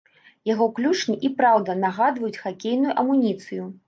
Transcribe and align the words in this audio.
Яго 0.49 0.65
клюшні 0.77 1.17
і 1.29 1.29
праўда 1.41 1.75
нагадваюць 1.83 2.39
хакейную 2.47 2.97
амуніцыю. 3.03 3.63